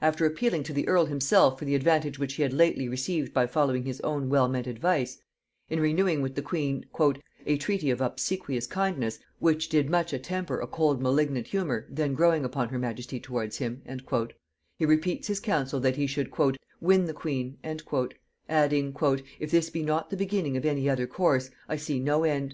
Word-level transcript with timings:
After 0.00 0.24
appealing 0.24 0.62
to 0.62 0.72
the 0.72 0.88
earl 0.88 1.04
himself 1.04 1.58
for 1.58 1.66
the 1.66 1.74
advantage 1.74 2.18
which 2.18 2.36
he 2.36 2.42
had 2.42 2.54
lately 2.54 2.88
received 2.88 3.34
by 3.34 3.46
following 3.46 3.84
his 3.84 4.00
own 4.00 4.30
well 4.30 4.48
meant 4.48 4.66
advice, 4.66 5.18
in 5.68 5.78
renewing 5.78 6.22
with 6.22 6.36
the 6.36 6.40
queen 6.40 6.86
"a 7.44 7.58
treaty 7.58 7.90
of 7.90 8.00
obsequious 8.00 8.66
kindness," 8.66 9.18
which 9.40 9.68
"did 9.68 9.90
much 9.90 10.12
attemper 10.14 10.58
a 10.62 10.66
cold 10.66 11.02
malignant 11.02 11.48
humor 11.48 11.86
then 11.90 12.14
growing 12.14 12.46
upon 12.46 12.70
her 12.70 12.78
majesty 12.78 13.20
towards 13.20 13.58
him," 13.58 13.82
he 14.78 14.86
repeats 14.86 15.28
his 15.28 15.38
counsel 15.38 15.80
that 15.80 15.96
he 15.96 16.06
should 16.06 16.30
"win 16.80 17.04
the 17.04 17.12
queen;" 17.12 17.58
adding, 18.48 18.96
"if 19.38 19.50
this 19.50 19.68
be 19.68 19.82
not 19.82 20.08
the 20.08 20.16
beginning 20.16 20.56
of 20.56 20.64
any 20.64 20.88
other 20.88 21.06
course, 21.06 21.50
I 21.68 21.76
see 21.76 22.00
no 22.00 22.24
end. 22.24 22.50